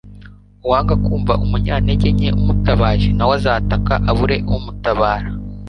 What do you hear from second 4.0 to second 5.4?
abure umutabara